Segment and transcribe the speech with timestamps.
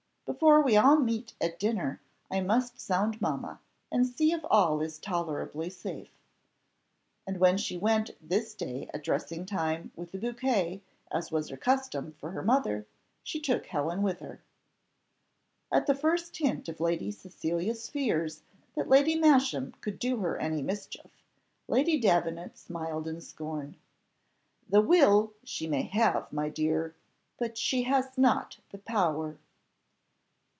[0.23, 1.99] Before we all meet at dinner,
[2.31, 3.59] I must sound mamma,
[3.91, 6.13] and see if all is tolerably safe."
[7.27, 11.57] And when she went this day at dressing time with a bouquet, as was her
[11.57, 12.85] custom, for her mother,
[13.23, 14.41] she took Helen with her.
[15.69, 18.41] At the first hint of Lady Cecilia's fears,
[18.75, 21.11] that Lady Masham could do her any mischief,
[21.67, 23.75] Lady Davenant smiled in scorn.
[24.69, 26.95] "The will she may have, my dear,
[27.37, 29.37] but she has not the power."